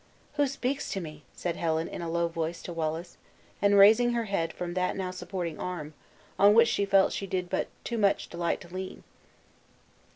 "Who 0.33 0.47
speaks 0.47 0.91
to 0.93 0.99
me?" 0.99 1.25
said 1.35 1.57
Helen, 1.57 1.87
in 1.87 2.01
a 2.01 2.09
low 2.09 2.27
voice 2.27 2.63
to 2.63 2.73
Wallace, 2.73 3.17
and 3.61 3.77
raising 3.77 4.13
her 4.13 4.23
head 4.23 4.51
from 4.51 4.73
that 4.73 4.95
now 4.95 5.11
supporting 5.11 5.59
arm, 5.59 5.93
on 6.39 6.55
which 6.55 6.69
she 6.69 6.85
felt 6.85 7.13
she 7.13 7.27
did 7.27 7.51
but 7.51 7.67
too 7.83 7.99
much 7.99 8.27
delight 8.27 8.61
to 8.61 8.73
lean. 8.73 9.03